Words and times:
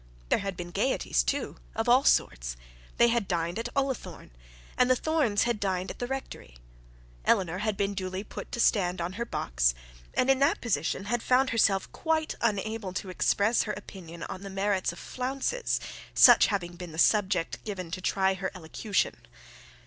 There 0.29 0.39
had 0.39 0.57
been 0.57 0.71
gaieties 0.71 1.21
too 1.21 1.57
of 1.75 1.87
all 1.87 2.03
sorts. 2.03 2.57
They 2.97 3.09
had 3.09 3.27
dined 3.27 3.59
at 3.59 3.69
Ullathorne, 3.75 4.31
and 4.75 4.89
the 4.89 4.95
Thornes 4.95 5.43
had 5.43 5.59
dined 5.59 5.91
at 5.91 5.99
the 5.99 6.07
rectory. 6.07 6.57
Eleanor 7.23 7.59
had 7.59 7.77
been 7.77 7.93
duly 7.93 8.23
put 8.23 8.51
to 8.53 8.59
stand 8.59 8.99
on 8.99 9.13
her 9.13 9.25
box, 9.25 9.75
and 10.15 10.27
in 10.31 10.39
that 10.39 10.59
position 10.59 11.05
had 11.05 11.21
found 11.21 11.51
herself 11.51 11.87
quite 11.91 12.33
unable 12.41 12.93
to 12.93 13.09
express 13.11 13.61
her 13.61 13.73
opinion 13.73 14.23
on 14.23 14.41
the 14.41 14.49
merits 14.49 14.91
of 14.91 14.97
flounces, 14.97 15.79
such 16.15 16.47
having 16.47 16.75
been 16.75 16.93
the 16.93 16.97
subject 16.97 17.63
given 17.63 17.91
to 17.91 18.01
try 18.01 18.33
her 18.33 18.49
elocution. 18.55 19.27